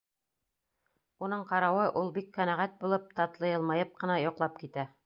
[1.27, 4.93] Уның ҡарауы, ул, бик ҡәнәғәт булып, татлы йылмайып ҡына, йоҡлап китә.